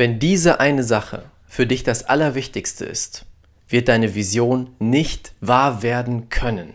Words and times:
Wenn 0.00 0.18
diese 0.18 0.60
eine 0.60 0.82
Sache 0.82 1.24
für 1.46 1.66
dich 1.66 1.82
das 1.84 2.04
Allerwichtigste 2.04 2.86
ist, 2.86 3.26
wird 3.68 3.88
deine 3.88 4.14
Vision 4.14 4.70
nicht 4.78 5.34
wahr 5.42 5.82
werden 5.82 6.30
können. 6.30 6.72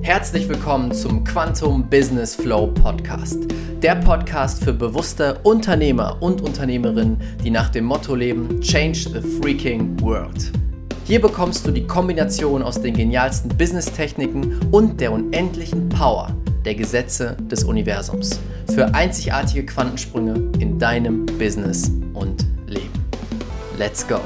Herzlich 0.00 0.48
willkommen 0.48 0.90
zum 0.90 1.22
Quantum 1.22 1.90
Business 1.90 2.34
Flow 2.34 2.68
Podcast. 2.68 3.40
Der 3.82 3.96
Podcast 3.96 4.64
für 4.64 4.72
bewusste 4.72 5.38
Unternehmer 5.42 6.16
und 6.22 6.40
Unternehmerinnen, 6.40 7.20
die 7.44 7.50
nach 7.50 7.68
dem 7.68 7.84
Motto 7.84 8.14
leben, 8.14 8.58
Change 8.62 9.20
the 9.20 9.20
Freaking 9.20 10.00
World. 10.00 10.50
Hier 11.04 11.20
bekommst 11.20 11.66
du 11.66 11.72
die 11.72 11.86
Kombination 11.86 12.62
aus 12.62 12.80
den 12.80 12.94
genialsten 12.94 13.54
Business-Techniken 13.54 14.58
und 14.70 14.98
der 14.98 15.12
unendlichen 15.12 15.90
Power 15.90 16.34
der 16.64 16.74
Gesetze 16.74 17.36
des 17.50 17.64
Universums 17.64 18.40
für 18.74 18.94
einzigartige 18.94 19.66
Quantensprünge 19.66 20.52
in 20.58 20.78
deinem 20.78 21.26
Business 21.26 21.90
und. 22.14 22.46
Let's 23.82 24.06
go! 24.06 24.20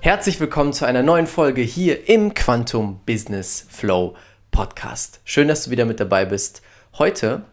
Herzlich 0.00 0.38
willkommen 0.40 0.74
zu 0.74 0.84
einer 0.84 1.02
neuen 1.02 1.26
Folge 1.26 1.62
hier 1.62 2.06
im 2.06 2.34
Quantum 2.34 3.00
Business 3.06 3.64
Flow 3.70 4.14
Podcast. 4.50 5.22
Schön, 5.24 5.48
dass 5.48 5.64
du 5.64 5.70
wieder 5.70 5.86
mit 5.86 6.00
dabei 6.00 6.26
bist. 6.26 6.60
Heute 6.98 7.44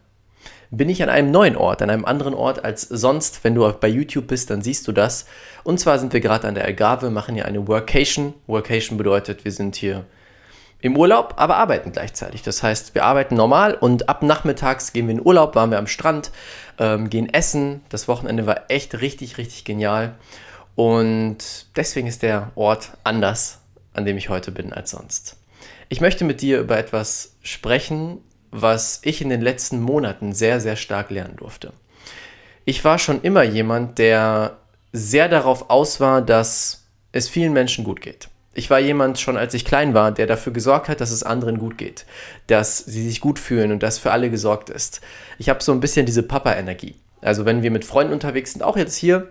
bin 0.72 0.90
ich 0.90 1.02
an 1.02 1.08
einem 1.08 1.32
neuen 1.32 1.56
Ort, 1.56 1.82
an 1.82 1.90
einem 1.90 2.04
anderen 2.04 2.34
Ort 2.34 2.66
als 2.66 2.82
sonst. 2.82 3.46
Wenn 3.46 3.56
du 3.56 3.72
bei 3.72 3.88
YouTube 3.88 4.28
bist, 4.28 4.50
dann 4.50 4.62
siehst 4.62 4.86
du 4.90 4.92
das. 4.92 5.26
Und 5.64 5.80
zwar 5.80 6.00
sind 6.00 6.12
wir 6.12 6.20
gerade 6.20 6.50
an 6.50 6.56
der 6.56 6.66
Algarve, 6.66 7.10
machen 7.10 7.36
hier 7.36 7.46
eine 7.46 7.66
Workation. 7.66 8.34
Workation 8.48 8.98
bedeutet, 8.98 9.46
wir 9.46 9.54
sind 9.54 9.78
hier 9.78 10.04
im 10.82 10.98
Urlaub, 10.98 11.36
aber 11.38 11.56
arbeiten 11.56 11.94
gleichzeitig. 11.94 12.42
Das 12.42 12.62
heißt, 12.62 12.94
wir 12.94 13.06
arbeiten 13.06 13.36
normal 13.36 13.76
und 13.76 14.10
ab 14.10 14.22
nachmittags 14.22 14.92
gehen 14.92 15.08
wir 15.08 15.16
in 15.16 15.26
Urlaub, 15.26 15.56
waren 15.56 15.72
wir 15.72 15.78
am 15.78 15.88
Strand, 15.88 16.30
ähm, 16.78 17.10
gehen 17.10 17.34
essen. 17.34 17.86
Das 17.88 18.10
Wochenende 18.10 18.48
war 18.48 18.66
echt 18.68 19.00
richtig, 19.00 19.38
richtig 19.38 19.64
genial. 19.64 20.16
Und 20.76 21.38
deswegen 21.76 22.08
ist 22.08 22.24
der 22.24 22.52
Ort 22.56 22.92
anders, 23.04 23.60
an 23.94 24.06
dem 24.06 24.18
ich 24.18 24.30
heute 24.30 24.52
bin, 24.52 24.74
als 24.74 24.92
sonst. 24.92 25.38
Ich 25.90 26.02
möchte 26.02 26.24
mit 26.24 26.42
dir 26.42 26.60
über 26.60 26.78
etwas 26.78 27.36
sprechen, 27.42 28.20
was 28.52 29.02
ich 29.04 29.22
in 29.22 29.30
den 29.30 29.42
letzten 29.42 29.82
Monaten 29.82 30.34
sehr, 30.34 30.60
sehr 30.60 30.76
stark 30.76 31.10
lernen 31.10 31.38
durfte. 31.38 31.74
Ich 32.66 32.84
war 32.84 33.00
schon 33.00 33.22
immer 33.22 33.44
jemand, 33.44 33.98
der 33.98 34.58
sehr 34.94 35.30
darauf 35.30 35.70
aus 35.70 36.00
war, 36.00 36.22
dass 36.22 36.86
es 37.12 37.28
vielen 37.28 37.54
Menschen 37.54 37.84
gut 37.84 38.02
geht. 38.02 38.30
Ich 38.54 38.70
war 38.70 38.80
jemand 38.80 39.20
schon, 39.20 39.38
als 39.38 39.54
ich 39.54 39.64
klein 39.64 39.94
war, 39.94 40.12
der 40.12 40.28
dafür 40.28 40.52
gesorgt 40.52 40.90
hat, 40.90 41.00
dass 41.00 41.12
es 41.12 41.24
anderen 41.24 41.58
gut 41.58 41.78
geht, 41.78 42.06
dass 42.48 42.80
sie 42.80 43.08
sich 43.08 43.22
gut 43.22 43.40
fühlen 43.40 43.72
und 43.72 43.82
dass 43.82 43.98
für 43.98 44.12
alle 44.12 44.30
gesorgt 44.30 44.70
ist. 44.70 45.00
Ich 45.38 45.48
habe 45.48 45.64
so 45.64 45.72
ein 45.72 45.80
bisschen 45.80 46.06
diese 46.06 46.24
Papa-Energie. 46.24 46.96
Also 47.22 47.46
wenn 47.46 47.64
wir 47.64 47.72
mit 47.72 47.86
Freunden 47.86 48.14
unterwegs 48.14 48.52
sind, 48.52 48.62
auch 48.62 48.76
jetzt 48.76 48.96
hier, 48.96 49.30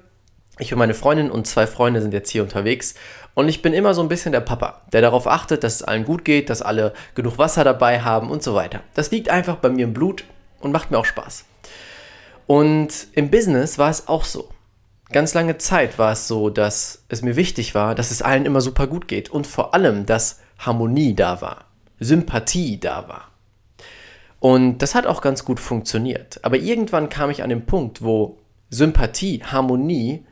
ich 0.61 0.73
und 0.73 0.79
meine 0.79 0.95
Freundin 0.95 1.31
und 1.31 1.47
zwei 1.47 1.67
Freunde 1.67 2.03
sind 2.03 2.13
jetzt 2.13 2.31
hier 2.31 2.43
unterwegs 2.43 2.95
und 3.35 3.49
ich 3.49 3.63
bin 3.63 3.73
immer 3.73 3.95
so 3.95 4.03
ein 4.03 4.09
bisschen 4.09 4.33
der 4.33 4.41
Papa, 4.41 4.83
der 4.93 5.01
darauf 5.01 5.27
achtet, 5.27 5.65
dass 5.65 5.77
es 5.77 5.83
allen 5.83 6.05
gut 6.05 6.25
geht, 6.25 6.51
dass 6.51 6.63
alle 6.63 6.93
genug 7.15 7.39
Wasser 7.39 7.65
dabei 7.65 8.01
haben 8.01 8.31
und 8.31 8.43
so 8.43 8.55
weiter. 8.55 8.81
Das 8.95 9.11
liegt 9.11 9.29
einfach 9.29 9.57
bei 9.57 9.71
mir 9.71 9.85
im 9.85 9.95
Blut 9.95 10.25
und 10.61 10.73
macht 10.73 10.91
mir 10.91 10.99
auch 10.99 11.05
Spaß. 11.05 11.45
Und 12.47 13.07
im 13.13 13.31
Business 13.31 13.79
war 13.79 13.91
es 13.91 14.09
auch 14.09 14.25
so 14.25 14.49
ganz 15.13 15.35
lange 15.35 15.59
Zeit 15.59 15.99
war 15.99 16.13
es 16.13 16.29
so, 16.29 16.51
dass 16.51 17.05
es 17.09 17.23
mir 17.23 17.37
wichtig 17.37 17.75
war, 17.75 17.95
dass 17.95 18.11
es 18.11 18.23
allen 18.23 18.47
immer 18.47 18.61
super 18.61 18.87
gut 18.87 19.09
geht 19.09 19.29
und 19.31 19.47
vor 19.47 19.75
allem, 19.75 20.07
dass 20.07 20.41
Harmonie 20.59 21.15
da 21.15 21.41
war, 21.41 21.65
Sympathie 21.99 22.79
da 22.79 23.09
war. 23.09 23.29
Und 24.39 24.79
das 24.79 24.95
hat 24.95 25.07
auch 25.07 25.21
ganz 25.21 25.45
gut 25.45 25.61
funktioniert. 25.61 26.43
Aber 26.43 26.57
irgendwann 26.57 27.11
kam 27.11 27.31
ich 27.31 27.43
an 27.43 27.51
den 27.51 27.67
Punkt, 27.67 28.03
wo 28.03 28.39
Sympathie, 28.71 29.43
Harmonie 29.45 30.25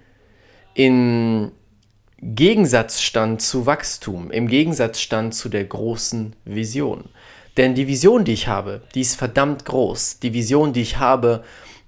in 0.79 1.51
Gegensatz 2.23 3.01
stand 3.01 3.43
zu 3.43 3.67
Wachstum, 3.67 4.31
im 4.31 4.47
Gegensatz 4.47 5.01
stand 5.01 5.35
zu 5.35 5.49
der 5.49 5.65
großen 5.65 6.37
Vision. 6.45 7.07
Denn 7.57 7.75
die 7.75 7.89
Vision, 7.89 8.25
die 8.25 8.33
ich 8.33 8.47
habe, 8.47 8.83
die 8.95 9.01
ist 9.01 9.17
verdammt 9.17 9.65
groß. 9.65 10.21
Die 10.21 10.35
Vision, 10.35 10.73
die 10.73 10.83
ich 10.83 10.99
habe, 10.99 11.43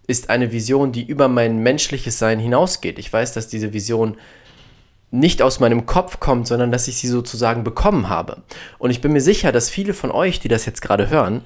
ist 0.08 0.28
eine 0.28 0.50
Vision, 0.50 0.90
die 0.90 1.04
über 1.04 1.28
mein 1.28 1.58
menschliches 1.58 2.18
Sein 2.18 2.40
hinausgeht. 2.40 2.98
Ich 2.98 3.12
weiß, 3.12 3.32
dass 3.32 3.46
diese 3.46 3.72
Vision 3.72 4.16
nicht 5.12 5.40
aus 5.40 5.60
meinem 5.60 5.86
Kopf 5.86 6.18
kommt, 6.18 6.48
sondern 6.48 6.72
dass 6.72 6.88
ich 6.88 6.96
sie 6.96 7.06
sozusagen 7.06 7.62
bekommen 7.62 8.08
habe. 8.08 8.42
Und 8.78 8.90
ich 8.90 9.00
bin 9.00 9.12
mir 9.12 9.20
sicher, 9.20 9.52
dass 9.52 9.70
viele 9.70 9.94
von 9.94 10.10
euch, 10.10 10.40
die 10.40 10.48
das 10.48 10.66
jetzt 10.66 10.82
gerade 10.82 11.10
hören, 11.10 11.42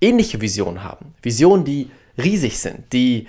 ähnliche 0.00 0.40
Visionen 0.40 0.82
haben. 0.82 1.14
Visionen, 1.22 1.64
die 1.64 1.90
riesig 2.16 2.58
sind, 2.58 2.92
die 2.92 3.28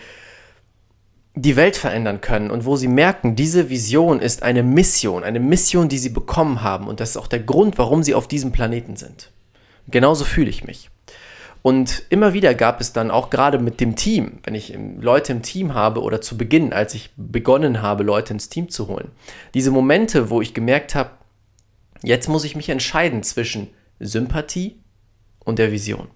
die 1.41 1.55
Welt 1.55 1.77
verändern 1.77 2.21
können 2.21 2.51
und 2.51 2.65
wo 2.65 2.75
sie 2.75 2.87
merken, 2.87 3.35
diese 3.35 3.69
Vision 3.69 4.19
ist 4.19 4.43
eine 4.43 4.63
Mission, 4.63 5.23
eine 5.23 5.39
Mission, 5.39 5.89
die 5.89 5.97
sie 5.97 6.09
bekommen 6.09 6.61
haben 6.61 6.87
und 6.87 6.99
das 6.99 7.11
ist 7.11 7.17
auch 7.17 7.27
der 7.27 7.39
Grund, 7.39 7.77
warum 7.77 8.03
sie 8.03 8.13
auf 8.13 8.27
diesem 8.27 8.51
Planeten 8.51 8.95
sind. 8.95 9.31
Genauso 9.87 10.25
fühle 10.25 10.49
ich 10.49 10.63
mich. 10.63 10.89
Und 11.61 12.03
immer 12.09 12.33
wieder 12.33 12.53
gab 12.53 12.79
es 12.79 12.93
dann 12.93 13.11
auch 13.11 13.29
gerade 13.29 13.59
mit 13.59 13.81
dem 13.81 13.95
Team, 13.95 14.39
wenn 14.43 14.55
ich 14.55 14.77
Leute 14.99 15.33
im 15.33 15.41
Team 15.41 15.73
habe 15.73 16.01
oder 16.01 16.21
zu 16.21 16.37
Beginn, 16.37 16.71
als 16.71 16.93
ich 16.93 17.11
begonnen 17.17 17.81
habe, 17.81 18.03
Leute 18.03 18.33
ins 18.33 18.49
Team 18.49 18.69
zu 18.69 18.87
holen, 18.87 19.11
diese 19.53 19.71
Momente, 19.71 20.29
wo 20.29 20.41
ich 20.41 20.53
gemerkt 20.53 20.95
habe, 20.95 21.11
jetzt 22.01 22.29
muss 22.29 22.45
ich 22.45 22.55
mich 22.55 22.69
entscheiden 22.69 23.23
zwischen 23.23 23.67
Sympathie 23.99 24.79
und 25.43 25.59
der 25.59 25.71
Vision, 25.71 26.07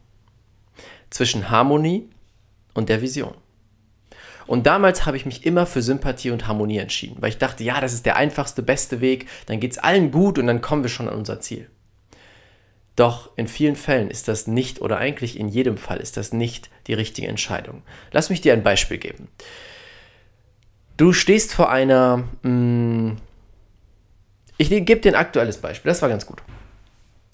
zwischen 1.09 1.49
Harmonie 1.49 2.09
und 2.73 2.87
der 2.87 3.01
Vision. 3.01 3.33
Und 4.47 4.65
damals 4.65 5.05
habe 5.05 5.17
ich 5.17 5.25
mich 5.25 5.45
immer 5.45 5.65
für 5.65 5.81
Sympathie 5.81 6.31
und 6.31 6.47
Harmonie 6.47 6.77
entschieden, 6.77 7.17
weil 7.19 7.29
ich 7.29 7.37
dachte, 7.37 7.63
ja, 7.63 7.79
das 7.81 7.93
ist 7.93 8.05
der 8.05 8.17
einfachste, 8.17 8.63
beste 8.63 9.01
Weg, 9.01 9.27
dann 9.45 9.59
geht 9.59 9.71
es 9.71 9.77
allen 9.77 10.11
gut 10.11 10.37
und 10.37 10.47
dann 10.47 10.61
kommen 10.61 10.83
wir 10.83 10.89
schon 10.89 11.07
an 11.07 11.15
unser 11.15 11.39
Ziel. 11.39 11.69
Doch 12.95 13.31
in 13.37 13.47
vielen 13.47 13.75
Fällen 13.75 14.11
ist 14.11 14.27
das 14.27 14.45
nicht, 14.45 14.81
oder 14.81 14.97
eigentlich 14.97 15.39
in 15.39 15.47
jedem 15.47 15.77
Fall 15.77 15.97
ist 15.97 16.15
das 16.17 16.31
nicht 16.31 16.69
die 16.87 16.93
richtige 16.93 17.27
Entscheidung. 17.27 17.81
Lass 18.11 18.29
mich 18.29 18.41
dir 18.41 18.53
ein 18.53 18.63
Beispiel 18.63 18.97
geben. 18.97 19.29
Du 20.97 21.11
stehst 21.13 21.53
vor 21.53 21.71
einer... 21.71 22.23
Mh, 22.43 22.49
mm, 22.49 23.17
ich 24.59 24.69
gebe 24.69 24.97
dir 24.97 25.11
ein 25.11 25.19
aktuelles 25.19 25.57
Beispiel, 25.57 25.89
das 25.89 26.01
war 26.03 26.09
ganz 26.09 26.27
gut. 26.27 26.41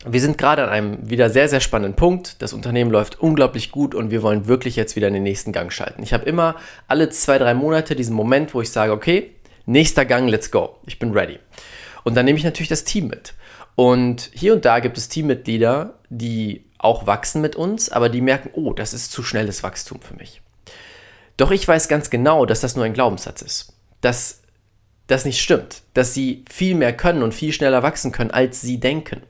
Wir 0.06 0.22
sind 0.22 0.38
gerade 0.38 0.64
an 0.64 0.70
einem 0.70 1.10
wieder 1.10 1.30
sehr, 1.30 1.50
sehr 1.50 1.60
spannenden 1.60 1.98
Punkt. 1.98 2.42
Das 2.42 2.54
Unternehmen 2.54 2.90
läuft 2.90 3.20
unglaublich 3.20 3.70
gut 3.70 3.94
und 3.94 4.12
wir 4.12 4.22
wollen 4.22 4.48
wirklich 4.48 4.78
jetzt 4.78 4.96
wieder 4.96 5.10
in 5.10 5.14
den 5.14 5.24
nächsten 5.24 5.52
Gang 5.52 5.74
schalten. 5.74 6.04
Ich 6.04 6.14
habe 6.14 6.24
immer 6.26 6.56
alle 6.88 7.10
zwei, 7.10 7.38
drei 7.38 7.54
Monate 7.54 7.98
diesen 7.98 8.16
Moment, 8.16 8.54
wo 8.54 8.62
ich 8.62 8.72
sage, 8.72 8.94
okay, 8.94 9.36
nächster 9.66 10.06
Gang, 10.06 10.30
let's 10.30 10.52
go. 10.52 10.78
Ich 10.86 11.00
bin 11.00 11.12
ready. 11.12 11.40
Und 12.06 12.16
dann 12.16 12.24
nehme 12.24 12.38
ich 12.38 12.46
natürlich 12.46 12.70
das 12.70 12.86
Team 12.86 13.08
mit. 13.08 13.34
Und 13.76 14.32
hier 14.34 14.54
und 14.54 14.64
da 14.64 14.80
gibt 14.80 14.98
es 14.98 15.10
Teammitglieder, 15.10 15.96
die 16.10 16.66
auch 16.78 17.06
wachsen 17.06 17.42
mit 17.42 17.58
uns, 17.58 17.90
aber 17.90 18.08
die 18.08 18.22
merken, 18.22 18.52
oh, 18.54 18.72
das 18.72 18.94
ist 18.94 19.12
zu 19.12 19.22
schnelles 19.22 19.64
Wachstum 19.64 20.02
für 20.02 20.16
mich. 20.16 20.42
Doch 21.36 21.52
ich 21.52 21.68
weiß 21.68 21.90
ganz 21.90 22.10
genau, 22.10 22.46
dass 22.46 22.62
das 22.62 22.78
nur 22.78 22.86
ein 22.86 22.94
Glaubenssatz 22.94 23.42
ist. 23.42 23.74
Dass 24.00 24.44
das 25.08 25.26
nicht 25.26 25.42
stimmt. 25.42 25.82
Dass 25.94 26.14
sie 26.14 26.46
viel 26.50 26.76
mehr 26.76 26.96
können 26.96 27.22
und 27.22 27.34
viel 27.34 27.52
schneller 27.52 27.84
wachsen 27.84 28.14
können, 28.14 28.32
als 28.32 28.62
sie 28.62 28.80
denken. 28.80 29.24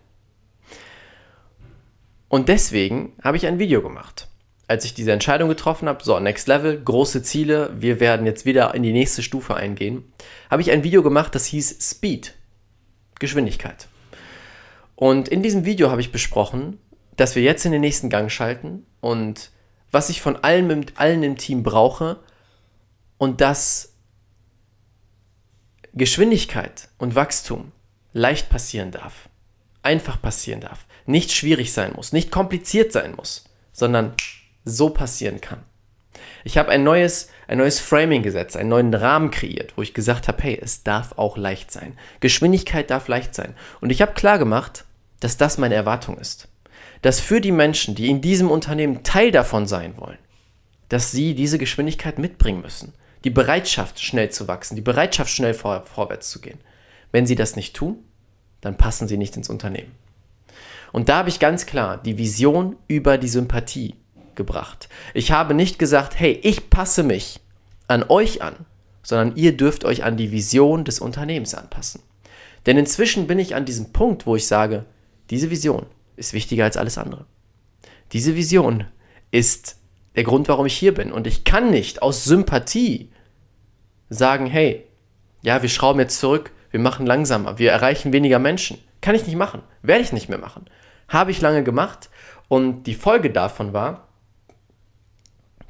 Und 2.30 2.48
deswegen 2.48 3.14
habe 3.24 3.38
ich 3.38 3.48
ein 3.48 3.60
Video 3.60 3.82
gemacht. 3.82 4.28
Als 4.68 4.86
ich 4.86 4.94
diese 4.94 5.12
Entscheidung 5.12 5.50
getroffen 5.50 5.90
habe, 5.90 6.04
so, 6.04 6.20
Next 6.20 6.48
Level, 6.48 6.80
große 6.80 7.24
Ziele, 7.24 7.72
wir 7.76 8.00
werden 8.00 8.28
jetzt 8.28 8.46
wieder 8.46 8.76
in 8.76 8.84
die 8.84 8.94
nächste 8.94 9.24
Stufe 9.24 9.56
eingehen, 9.56 10.14
habe 10.50 10.62
ich 10.62 10.70
ein 10.72 10.84
Video 10.84 11.02
gemacht, 11.02 11.34
das 11.34 11.48
hieß 11.48 11.80
Speed, 11.82 12.36
Geschwindigkeit. 13.18 13.88
Und 14.96 15.28
in 15.28 15.42
diesem 15.42 15.66
Video 15.66 15.90
habe 15.90 16.02
ich 16.02 16.12
besprochen, 16.12 16.78
dass 17.16 17.36
wir 17.36 17.42
jetzt 17.42 17.66
in 17.66 17.72
den 17.72 17.82
nächsten 17.82 18.10
Gang 18.10 18.32
schalten 18.32 18.86
und 19.02 19.50
was 19.92 20.10
ich 20.10 20.22
von 20.22 20.36
allen, 20.38 20.86
allen 20.96 21.24
im 21.24 21.36
Team 21.36 21.64
brauche 21.64 22.20
und 23.18 23.42
dass 23.42 23.94
Geschwindigkeit 25.94 26.90
und 27.00 27.16
Wachstum 27.16 27.72
leicht 28.14 28.50
passieren 28.50 28.92
darf, 28.92 29.29
einfach 29.90 30.22
passieren 30.22 30.62
darf, 30.62 30.86
nicht 31.08 31.32
schwierig 31.32 31.74
sein 31.74 31.94
muss, 31.96 32.14
nicht 32.14 32.30
kompliziert 32.30 32.92
sein 32.92 33.16
muss, 33.16 33.46
sondern 33.74 34.14
so 34.64 34.92
passieren 34.92 35.42
kann. 35.42 35.64
Ich 36.44 36.60
habe 36.60 36.70
ein 36.70 36.84
neues, 36.84 37.30
ein 37.48 37.58
neues 37.58 37.80
Framing 37.80 38.22
gesetzt, 38.22 38.56
einen 38.56 38.70
neuen 38.70 38.94
Rahmen 38.94 39.32
kreiert, 39.32 39.74
wo 39.76 39.82
ich 39.82 39.96
gesagt 39.96 40.28
habe, 40.28 40.44
hey, 40.44 40.60
es 40.62 40.84
darf 40.84 41.14
auch 41.18 41.38
leicht 41.38 41.72
sein. 41.72 41.98
Geschwindigkeit 42.20 42.92
darf 42.92 43.08
leicht 43.08 43.34
sein. 43.34 43.56
Und 43.82 43.90
ich 43.90 44.02
habe 44.04 44.14
klar 44.14 44.38
gemacht, 44.38 44.86
dass 45.22 45.38
das 45.38 45.58
meine 45.58 45.76
Erwartung 45.76 46.20
ist. 46.20 46.48
Dass 47.02 47.20
für 47.20 47.42
die 47.42 47.52
Menschen, 47.52 47.96
die 47.96 48.10
in 48.10 48.22
diesem 48.22 48.52
Unternehmen 48.52 49.04
Teil 49.04 49.32
davon 49.32 49.66
sein 49.66 49.98
wollen, 49.98 50.20
dass 50.90 51.12
sie 51.12 51.34
diese 51.34 51.58
Geschwindigkeit 51.58 52.20
mitbringen 52.20 52.62
müssen. 52.62 52.94
Die 53.24 53.32
Bereitschaft, 53.32 54.00
schnell 54.00 54.30
zu 54.30 54.48
wachsen, 54.48 54.76
die 54.76 54.82
Bereitschaft, 54.82 55.32
schnell 55.32 55.54
vor, 55.54 55.86
vorwärts 55.86 56.30
zu 56.30 56.42
gehen. 56.42 56.60
Wenn 57.12 57.26
sie 57.26 57.36
das 57.36 57.56
nicht 57.56 57.76
tun, 57.76 58.04
dann 58.62 58.78
passen 58.78 59.08
sie 59.08 59.18
nicht 59.18 59.36
ins 59.38 59.50
Unternehmen. 59.50 59.92
Und 60.92 61.10
da 61.10 61.18
habe 61.18 61.30
ich 61.30 61.40
ganz 61.40 61.66
klar 61.66 61.98
die 61.98 62.18
Vision 62.18 62.76
über 62.88 63.18
die 63.18 63.28
Sympathie 63.28 63.96
gebracht. 64.36 64.90
Ich 65.14 65.32
habe 65.32 65.54
nicht 65.54 65.80
gesagt, 65.80 66.20
hey, 66.20 66.40
ich 66.44 66.70
passe 66.70 67.04
mich 67.04 67.40
an 67.88 68.04
euch 68.08 68.42
an, 68.42 68.66
sondern 69.04 69.36
ihr 69.36 69.56
dürft 69.56 69.86
euch 69.86 70.04
an 70.04 70.18
die 70.18 70.32
Vision 70.32 70.86
des 70.86 71.00
Unternehmens 71.00 71.54
anpassen. 71.54 72.02
Denn 72.66 72.78
inzwischen 72.78 73.28
bin 73.28 73.40
ich 73.40 73.56
an 73.56 73.66
diesem 73.66 73.92
Punkt, 73.92 74.26
wo 74.26 74.36
ich 74.36 74.48
sage, 74.48 74.86
diese 75.30 75.50
Vision 75.50 75.86
ist 76.16 76.34
wichtiger 76.34 76.66
als 76.66 76.78
alles 76.78 76.98
andere. 76.98 77.26
Diese 78.12 78.36
Vision 78.36 78.86
ist 79.32 79.78
der 80.16 80.24
Grund, 80.24 80.48
warum 80.48 80.66
ich 80.66 80.78
hier 80.78 80.94
bin. 80.94 81.12
Und 81.12 81.28
ich 81.28 81.44
kann 81.44 81.70
nicht 81.70 82.02
aus 82.02 82.26
Sympathie 82.26 83.12
sagen, 84.10 84.48
hey, 84.48 84.86
ja, 85.42 85.62
wir 85.62 85.70
schrauben 85.70 86.00
jetzt 86.00 86.20
zurück, 86.20 86.52
wir 86.72 86.80
machen 86.80 87.06
langsamer, 87.06 87.58
wir 87.58 87.72
erreichen 87.72 88.14
weniger 88.14 88.40
Menschen. 88.40 88.78
Kann 89.02 89.16
ich 89.16 89.26
nicht 89.26 89.36
machen, 89.36 89.62
werde 89.82 90.04
ich 90.04 90.12
nicht 90.12 90.30
mehr 90.30 90.38
machen. 90.38 90.66
Habe 91.08 91.32
ich 91.32 91.42
lange 91.42 91.64
gemacht 91.64 92.10
und 92.48 92.84
die 92.84 92.96
Folge 92.96 93.32
davon 93.32 93.74
war, 93.74 94.08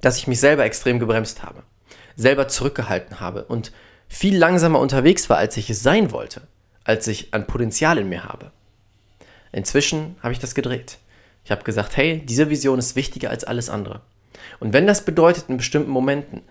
dass 0.02 0.18
ich 0.18 0.28
mich 0.28 0.40
selber 0.40 0.66
extrem 0.66 1.00
gebremst 1.00 1.44
habe, 1.44 1.64
selber 2.16 2.48
zurückgehalten 2.48 3.20
habe 3.20 3.46
und 3.46 3.72
viel 4.08 4.38
langsamer 4.38 4.80
unterwegs 4.80 5.30
war, 5.30 5.38
als 5.38 5.56
ich 5.58 5.70
es 5.70 5.84
sein 5.84 6.12
wollte, 6.12 6.42
als 6.84 7.08
ich 7.08 7.34
an 7.34 7.48
Potenzial 7.48 7.98
in 7.98 8.10
mir 8.10 8.24
habe. 8.26 8.52
Inzwischen 9.52 10.16
habe 10.22 10.34
ich 10.34 10.40
das 10.40 10.56
gedreht. 10.56 10.98
Ich 11.44 11.52
habe 11.52 11.64
gesagt, 11.64 11.98
hey, 11.98 12.24
diese 12.26 12.50
Vision 12.50 12.80
ist 12.80 12.96
wichtiger 12.96 13.30
als 13.30 13.44
alles 13.44 13.70
andere. 13.70 14.02
Und 14.60 14.74
wenn 14.74 14.88
das 14.88 15.06
bedeutet, 15.06 15.46
in 15.50 15.58
bestimmten 15.58 15.92
Momenten 15.92 16.42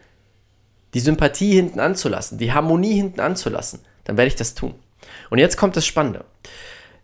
die 0.95 1.01
Sympathie 1.01 1.55
hinten 1.55 1.81
anzulassen, 1.81 2.39
die 2.39 2.53
Harmonie 2.53 2.95
hinten 2.95 3.21
anzulassen, 3.21 3.81
dann 4.09 4.17
werde 4.17 4.29
ich 4.29 4.37
das 4.37 4.55
tun. 4.55 4.75
Und 5.31 5.39
jetzt 5.39 5.57
kommt 5.57 5.77
das 5.77 5.87
Spannende. 5.87 6.25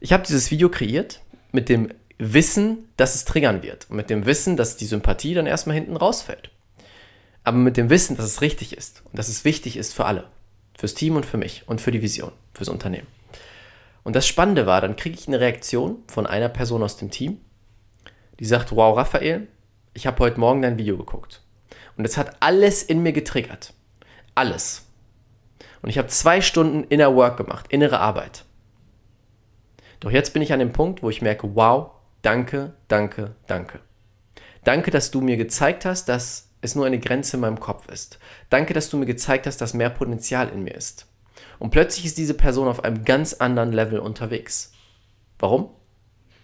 Ich 0.00 0.12
habe 0.12 0.26
dieses 0.26 0.50
Video 0.50 0.70
kreiert 0.70 1.20
mit 1.52 1.68
dem 1.68 1.90
Wissen, 2.18 2.88
dass 2.96 3.14
es 3.14 3.26
triggern 3.26 3.62
wird. 3.62 3.86
Und 3.90 3.96
mit 3.96 4.08
dem 4.08 4.26
Wissen, 4.26 4.56
dass 4.56 4.76
die 4.76 4.86
Sympathie 4.86 5.34
dann 5.34 5.46
erstmal 5.46 5.76
hinten 5.76 5.96
rausfällt. 5.96 6.50
Aber 7.44 7.58
mit 7.58 7.76
dem 7.76 7.90
Wissen, 7.90 8.16
dass 8.16 8.24
es 8.24 8.40
richtig 8.40 8.74
ist 8.76 9.02
und 9.04 9.18
dass 9.18 9.28
es 9.28 9.44
wichtig 9.44 9.76
ist 9.76 9.92
für 9.92 10.06
alle. 10.06 10.24
Fürs 10.78 10.94
Team 10.94 11.16
und 11.16 11.26
für 11.26 11.36
mich 11.36 11.64
und 11.66 11.82
für 11.82 11.92
die 11.92 12.00
Vision, 12.00 12.32
fürs 12.54 12.70
Unternehmen. 12.70 13.06
Und 14.02 14.16
das 14.16 14.26
Spannende 14.26 14.64
war, 14.64 14.80
dann 14.80 14.96
kriege 14.96 15.18
ich 15.18 15.28
eine 15.28 15.40
Reaktion 15.40 15.98
von 16.06 16.26
einer 16.26 16.48
Person 16.48 16.82
aus 16.82 16.96
dem 16.96 17.10
Team, 17.10 17.38
die 18.40 18.46
sagt, 18.46 18.72
wow, 18.72 18.96
Raphael, 18.96 19.46
ich 19.92 20.06
habe 20.06 20.18
heute 20.20 20.40
Morgen 20.40 20.62
dein 20.62 20.78
Video 20.78 20.96
geguckt. 20.96 21.42
Und 21.98 22.06
es 22.06 22.16
hat 22.16 22.36
alles 22.40 22.82
in 22.82 23.02
mir 23.02 23.12
getriggert. 23.12 23.74
Alles. 24.34 24.86
Und 25.84 25.90
ich 25.90 25.98
habe 25.98 26.08
zwei 26.08 26.40
Stunden 26.40 26.84
Inner 26.84 27.14
Work 27.14 27.36
gemacht, 27.36 27.66
innere 27.68 28.00
Arbeit. 28.00 28.46
Doch 30.00 30.10
jetzt 30.10 30.32
bin 30.32 30.40
ich 30.40 30.50
an 30.54 30.58
dem 30.58 30.72
Punkt, 30.72 31.02
wo 31.02 31.10
ich 31.10 31.20
merke, 31.20 31.54
wow, 31.54 31.90
danke, 32.22 32.72
danke, 32.88 33.34
danke. 33.46 33.80
Danke, 34.64 34.90
dass 34.90 35.10
du 35.10 35.20
mir 35.20 35.36
gezeigt 35.36 35.84
hast, 35.84 36.08
dass 36.08 36.48
es 36.62 36.74
nur 36.74 36.86
eine 36.86 36.98
Grenze 36.98 37.36
in 37.36 37.42
meinem 37.42 37.60
Kopf 37.60 37.86
ist. 37.88 38.18
Danke, 38.48 38.72
dass 38.72 38.88
du 38.88 38.96
mir 38.96 39.04
gezeigt 39.04 39.46
hast, 39.46 39.58
dass 39.58 39.74
mehr 39.74 39.90
Potenzial 39.90 40.48
in 40.48 40.62
mir 40.62 40.74
ist. 40.74 41.06
Und 41.58 41.68
plötzlich 41.68 42.06
ist 42.06 42.16
diese 42.16 42.32
Person 42.32 42.66
auf 42.66 42.82
einem 42.82 43.04
ganz 43.04 43.34
anderen 43.34 43.70
Level 43.70 43.98
unterwegs. 43.98 44.72
Warum? 45.38 45.68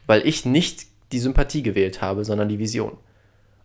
Weil 0.06 0.26
ich 0.26 0.44
nicht 0.44 0.86
die 1.12 1.18
Sympathie 1.18 1.62
gewählt 1.62 2.02
habe, 2.02 2.26
sondern 2.26 2.50
die 2.50 2.58
Vision. 2.58 2.98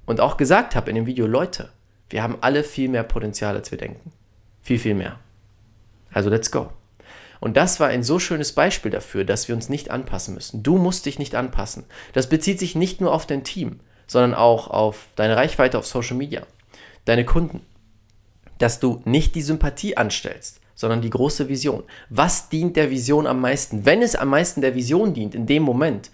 Und 0.05 0.21
auch 0.21 0.37
gesagt 0.37 0.73
habe 0.73 0.89
in 0.89 0.95
dem 0.95 1.05
Video, 1.05 1.27
Leute, 1.27 1.73
wir 2.09 2.23
haben 2.23 2.37
alle 2.39 2.63
viel 2.63 2.87
mehr 2.87 3.03
Potenzial, 3.03 3.57
als 3.57 3.71
wir 3.71 3.77
denken. 3.77 4.13
Viel, 4.61 4.79
viel 4.79 4.95
mehr. 4.95 5.19
Also 6.15 6.29
let's 6.29 6.49
go. 6.49 6.69
Und 7.41 7.57
das 7.57 7.79
war 7.81 7.89
ein 7.89 8.01
so 8.01 8.17
schönes 8.19 8.53
Beispiel 8.53 8.89
dafür, 8.89 9.25
dass 9.25 9.49
wir 9.49 9.53
uns 9.53 9.67
nicht 9.67 9.91
anpassen 9.91 10.33
müssen. 10.33 10.63
Du 10.63 10.77
musst 10.77 11.05
dich 11.05 11.19
nicht 11.19 11.35
anpassen. 11.35 11.83
Das 12.13 12.29
bezieht 12.29 12.57
sich 12.57 12.73
nicht 12.73 13.01
nur 13.01 13.13
auf 13.13 13.27
dein 13.27 13.43
Team, 13.43 13.81
sondern 14.07 14.33
auch 14.33 14.69
auf 14.69 15.07
deine 15.17 15.35
Reichweite 15.35 15.77
auf 15.77 15.85
Social 15.85 16.15
Media, 16.15 16.43
deine 17.03 17.25
Kunden. 17.25 17.61
Dass 18.57 18.79
du 18.79 19.01
nicht 19.03 19.35
die 19.35 19.41
Sympathie 19.41 19.97
anstellst, 19.97 20.61
sondern 20.73 21.01
die 21.01 21.09
große 21.09 21.49
Vision. 21.49 21.83
Was 22.09 22.47
dient 22.47 22.77
der 22.77 22.89
Vision 22.89 23.27
am 23.27 23.41
meisten? 23.41 23.85
Wenn 23.85 24.01
es 24.01 24.15
am 24.15 24.29
meisten 24.29 24.61
der 24.61 24.73
Vision 24.73 25.13
dient, 25.13 25.35
in 25.35 25.45
dem 25.45 25.63
Moment, 25.63 26.11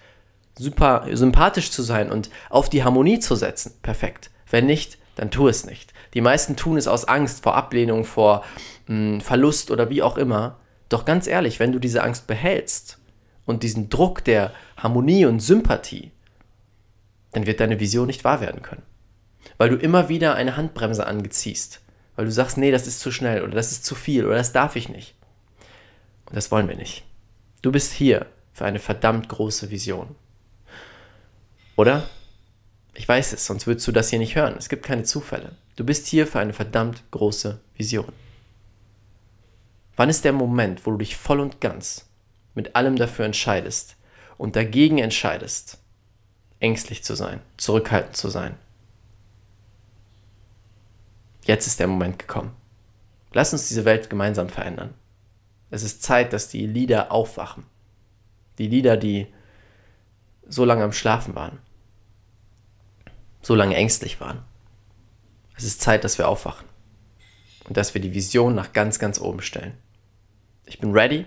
super 0.58 1.06
sympathisch 1.12 1.70
zu 1.70 1.84
sein 1.84 2.12
und 2.12 2.32
auf 2.50 2.70
die 2.70 2.84
Harmonie 2.84 3.20
zu 3.20 3.36
setzen, 3.36 3.74
perfekt. 3.84 4.32
Wenn 4.50 4.66
nicht, 4.66 4.98
dann 5.16 5.32
tu 5.32 5.48
es 5.48 5.66
nicht. 5.66 5.94
Die 6.14 6.22
meisten 6.22 6.56
tun 6.56 6.78
es 6.78 6.88
aus 6.88 7.06
Angst 7.06 7.44
vor 7.44 7.56
Ablehnung, 7.56 8.06
vor 8.06 8.44
mh, 8.88 9.14
hm, 9.14 9.22
Verlust 9.22 9.72
oder 9.72 9.90
wie 9.90 10.02
auch 10.02 10.18
immer. 10.18 10.58
Doch 10.90 11.06
ganz 11.06 11.28
ehrlich, 11.28 11.60
wenn 11.60 11.72
du 11.72 11.80
diese 11.80 12.04
Angst 12.04 12.28
behältst 12.28 13.00
und 13.46 13.64
diesen 13.64 13.90
Druck 13.90 14.24
der 14.24 14.52
Harmonie 14.78 15.26
und 15.26 15.40
Sympathie, 15.40 16.12
dann 17.32 17.46
wird 17.46 17.60
deine 17.60 17.80
Vision 17.80 18.08
nicht 18.08 18.24
wahr 18.24 18.42
werden 18.42 18.62
können. 18.62 18.84
Weil 19.58 19.70
du 19.70 19.78
immer 19.78 20.10
wieder 20.10 20.36
eine 20.36 20.58
Handbremse 20.58 21.08
angeziehst. 21.08 21.82
Weil 22.16 22.26
du 22.26 22.32
sagst, 22.32 22.58
nee, 22.58 22.72
das 22.72 22.88
ist 22.88 23.00
zu 23.00 23.12
schnell 23.12 23.42
oder 23.42 23.54
das 23.54 23.72
ist 23.72 23.86
zu 23.86 23.96
viel 23.96 24.26
oder 24.26 24.36
das 24.36 24.52
darf 24.52 24.76
ich 24.76 24.90
nicht. 24.90 25.16
Und 26.26 26.36
das 26.36 26.52
wollen 26.52 26.68
wir 26.68 26.76
nicht. 26.76 27.04
Du 27.62 27.72
bist 27.72 27.94
hier 27.94 28.26
für 28.54 28.66
eine 28.66 28.80
verdammt 28.80 29.30
große 29.30 29.72
Vision. 29.72 30.16
Oder? 31.76 32.04
Ich 33.02 33.10
weiß 33.10 33.34
es, 33.34 33.48
sonst 33.48 33.66
würdest 33.66 33.88
du 33.88 33.92
das 33.92 34.12
hier 34.12 34.20
nicht 34.20 34.36
hören. 34.36 34.54
Es 34.60 34.70
gibt 34.70 34.86
keine 34.86 35.02
Zufälle. 35.02 35.56
Du 35.76 35.84
bist 35.84 36.06
hier 36.06 36.28
für 36.28 36.40
eine 36.40 36.54
verdammt 36.54 37.02
große 37.10 37.60
Vision. 37.76 38.14
Wann 39.96 40.12
ist 40.12 40.24
der 40.24 40.34
Moment, 40.34 40.86
wo 40.86 40.92
du 40.92 40.98
dich 40.98 41.18
voll 41.18 41.40
und 41.40 41.60
ganz 41.62 42.08
mit 42.54 42.76
allem 42.76 42.98
dafür 42.98 43.26
entscheidest 43.26 43.96
und 44.38 44.56
dagegen 44.56 45.00
entscheidest, 45.00 45.80
ängstlich 46.60 47.04
zu 47.04 47.16
sein, 47.16 47.42
zurückhaltend 47.58 48.16
zu 48.16 48.30
sein? 48.30 48.56
Jetzt 51.46 51.66
ist 51.66 51.80
der 51.80 51.88
Moment 51.88 52.20
gekommen. 52.20 52.54
Lass 53.34 53.52
uns 53.52 53.68
diese 53.68 53.84
Welt 53.84 54.12
gemeinsam 54.12 54.48
verändern. 54.48 54.94
Es 55.72 55.82
ist 55.82 56.04
Zeit, 56.04 56.34
dass 56.34 56.50
die 56.50 56.68
Lieder 56.68 57.12
aufwachen. 57.12 57.66
Die 58.60 58.68
Lieder, 58.68 58.96
die 58.96 59.26
so 60.48 60.66
lange 60.66 60.84
am 60.84 60.94
Schlafen 60.94 61.34
waren, 61.34 61.58
so 63.42 63.56
lange 63.56 63.76
ängstlich 63.76 64.22
waren. 64.22 64.44
Es 65.58 65.64
ist 65.64 65.82
Zeit, 65.82 66.04
dass 66.04 66.18
wir 66.18 66.28
aufwachen 66.28 66.68
und 67.68 67.78
dass 67.78 67.94
wir 67.94 68.02
die 68.02 68.14
Vision 68.14 68.56
nach 68.56 68.74
ganz, 68.74 69.00
ganz 69.00 69.20
oben 69.20 69.42
stellen. 69.42 69.78
Ich 70.66 70.80
bin 70.80 70.92
ready 70.92 71.26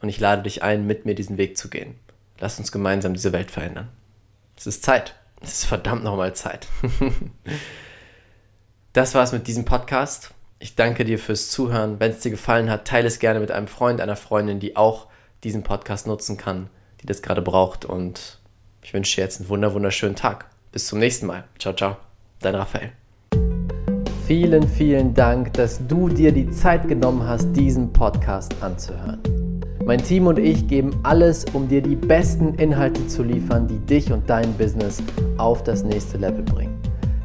und 0.00 0.08
ich 0.08 0.20
lade 0.20 0.42
dich 0.42 0.62
ein, 0.62 0.86
mit 0.86 1.06
mir 1.06 1.14
diesen 1.14 1.38
Weg 1.38 1.56
zu 1.56 1.70
gehen. 1.70 1.98
Lass 2.38 2.58
uns 2.58 2.72
gemeinsam 2.72 3.14
diese 3.14 3.32
Welt 3.32 3.50
verändern. 3.50 3.88
Es 4.56 4.66
ist 4.66 4.82
Zeit. 4.82 5.14
Es 5.40 5.52
ist 5.52 5.64
verdammt 5.64 6.04
nochmal 6.04 6.34
Zeit. 6.34 6.66
das 8.92 9.14
war's 9.14 9.32
mit 9.32 9.46
diesem 9.46 9.64
Podcast. 9.64 10.32
Ich 10.58 10.74
danke 10.74 11.04
dir 11.04 11.18
fürs 11.18 11.50
Zuhören. 11.50 12.00
Wenn 12.00 12.10
es 12.10 12.20
dir 12.20 12.30
gefallen 12.30 12.70
hat, 12.70 12.86
teile 12.86 13.06
es 13.06 13.18
gerne 13.18 13.40
mit 13.40 13.50
einem 13.50 13.68
Freund, 13.68 14.00
einer 14.00 14.16
Freundin, 14.16 14.60
die 14.60 14.76
auch 14.76 15.06
diesen 15.42 15.62
Podcast 15.62 16.06
nutzen 16.06 16.36
kann, 16.36 16.68
die 17.00 17.06
das 17.06 17.22
gerade 17.22 17.40
braucht. 17.40 17.86
Und 17.86 18.40
ich 18.82 18.92
wünsche 18.92 19.16
dir 19.16 19.22
jetzt 19.22 19.40
einen 19.40 19.48
wunderschönen 19.48 20.16
Tag. 20.16 20.50
Bis 20.72 20.86
zum 20.86 21.00
nächsten 21.00 21.26
Mal. 21.26 21.44
Ciao, 21.58 21.74
ciao. 21.74 21.96
Dein 22.40 22.54
Raphael. 22.54 22.92
Vielen, 24.26 24.68
vielen 24.68 25.12
Dank, 25.14 25.52
dass 25.54 25.84
du 25.88 26.08
dir 26.08 26.30
die 26.30 26.48
Zeit 26.50 26.86
genommen 26.86 27.26
hast, 27.26 27.52
diesen 27.54 27.92
Podcast 27.92 28.54
anzuhören. 28.60 29.18
Mein 29.84 30.00
Team 30.00 30.28
und 30.28 30.38
ich 30.38 30.68
geben 30.68 30.92
alles, 31.02 31.44
um 31.52 31.66
dir 31.66 31.82
die 31.82 31.96
besten 31.96 32.54
Inhalte 32.54 33.04
zu 33.08 33.24
liefern, 33.24 33.66
die 33.66 33.80
dich 33.80 34.12
und 34.12 34.30
dein 34.30 34.52
Business 34.54 35.02
auf 35.38 35.64
das 35.64 35.82
nächste 35.82 36.18
Level 36.18 36.44
bringen. 36.44 36.78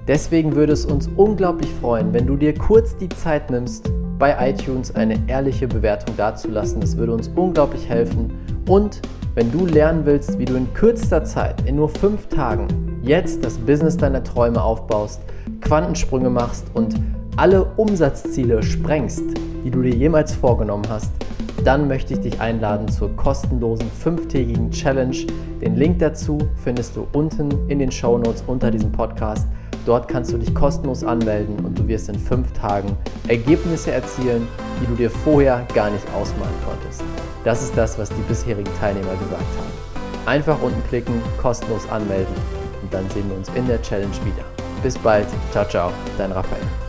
Deswegen 0.07 0.55
würde 0.55 0.73
es 0.73 0.85
uns 0.85 1.07
unglaublich 1.15 1.69
freuen, 1.79 2.11
wenn 2.13 2.25
du 2.25 2.35
dir 2.35 2.55
kurz 2.55 2.97
die 2.97 3.09
Zeit 3.09 3.51
nimmst, 3.51 3.91
bei 4.17 4.49
iTunes 4.49 4.95
eine 4.95 5.19
ehrliche 5.27 5.67
Bewertung 5.67 6.17
dazulassen. 6.17 6.81
Das 6.81 6.97
würde 6.97 7.13
uns 7.13 7.27
unglaublich 7.35 7.87
helfen. 7.87 8.31
Und 8.67 9.01
wenn 9.35 9.51
du 9.51 9.65
lernen 9.65 10.05
willst, 10.05 10.39
wie 10.39 10.45
du 10.45 10.55
in 10.55 10.73
kürzester 10.73 11.23
Zeit, 11.25 11.67
in 11.67 11.75
nur 11.75 11.89
fünf 11.89 12.27
Tagen, 12.27 12.67
jetzt 13.03 13.43
das 13.43 13.57
Business 13.57 13.97
deiner 13.97 14.23
Träume 14.23 14.63
aufbaust, 14.63 15.21
Quantensprünge 15.61 16.29
machst 16.29 16.65
und 16.73 16.95
alle 17.35 17.65
Umsatzziele 17.75 18.63
sprengst, 18.63 19.23
die 19.65 19.69
du 19.69 19.81
dir 19.81 19.93
jemals 19.93 20.33
vorgenommen 20.33 20.85
hast, 20.89 21.11
dann 21.65 21.87
möchte 21.87 22.13
ich 22.13 22.21
dich 22.21 22.39
einladen 22.39 22.87
zur 22.87 23.13
kostenlosen 23.17 23.89
fünftägigen 23.91 24.71
Challenge. 24.71 25.17
Den 25.61 25.75
Link 25.75 25.99
dazu 25.99 26.37
findest 26.63 26.95
du 26.95 27.05
unten 27.11 27.49
in 27.69 27.79
den 27.79 27.91
Show 27.91 28.17
Notes 28.17 28.43
unter 28.47 28.71
diesem 28.71 28.91
Podcast. 28.91 29.47
Dort 29.85 30.07
kannst 30.07 30.31
du 30.31 30.37
dich 30.37 30.55
kostenlos 30.55 31.03
anmelden 31.03 31.57
und 31.65 31.77
du 31.77 31.87
wirst 31.87 32.07
in 32.07 32.17
fünf 32.17 32.51
Tagen 32.53 32.95
Ergebnisse 33.27 33.91
erzielen, 33.91 34.47
die 34.81 34.87
du 34.87 34.95
dir 34.95 35.09
vorher 35.09 35.65
gar 35.73 35.89
nicht 35.89 36.05
ausmalen 36.15 36.55
konntest. 36.65 37.03
Das 37.45 37.61
ist 37.61 37.77
das, 37.77 37.97
was 37.99 38.09
die 38.09 38.21
bisherigen 38.27 38.71
Teilnehmer 38.79 39.15
gesagt 39.17 39.33
haben. 39.33 40.25
Einfach 40.25 40.59
unten 40.63 40.83
klicken, 40.89 41.21
kostenlos 41.39 41.87
anmelden 41.89 42.33
und 42.81 42.91
dann 42.91 43.07
sehen 43.11 43.29
wir 43.29 43.37
uns 43.37 43.49
in 43.49 43.67
der 43.67 43.79
Challenge 43.83 44.15
wieder. 44.25 44.43
Bis 44.81 44.97
bald, 44.97 45.27
ciao, 45.51 45.63
ciao, 45.65 45.91
dein 46.17 46.31
Raphael. 46.31 46.84